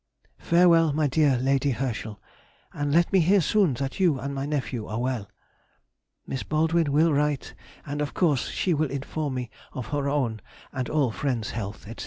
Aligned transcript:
Farewell, 0.39 0.93
my 0.93 1.05
dear 1.05 1.37
Lady 1.37 1.69
Herschel, 1.69 2.19
and 2.73 2.91
let 2.91 3.13
me 3.13 3.19
hear 3.19 3.39
soon 3.39 3.75
that 3.75 3.99
you 3.99 4.17
and 4.19 4.33
my 4.33 4.47
nephew 4.47 4.87
are 4.87 4.97
well. 4.97 5.29
Miss 6.25 6.41
Baldwin 6.41 6.91
will 6.91 7.13
write, 7.13 7.53
and 7.85 8.01
of 8.01 8.15
course 8.15 8.47
she 8.49 8.73
will 8.73 8.89
inform 8.89 9.35
me 9.35 9.51
of 9.73 9.89
her 9.89 10.09
own 10.09 10.41
and 10.71 10.89
all 10.89 11.11
friends' 11.11 11.51
health, 11.51 11.83
&c. 11.85 11.93